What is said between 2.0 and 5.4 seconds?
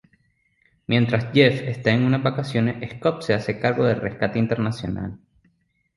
unas vacaciones, Scott se hace cargo de Rescate Internacional.